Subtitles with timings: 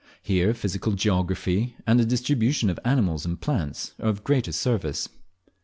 [0.23, 5.07] Here physical geography and the distribution of animals and plants are of the greatest service.